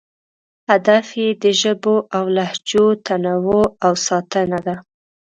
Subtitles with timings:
[0.69, 4.75] هدف یې د ژبو او لهجو تنوع او ساتنه ده.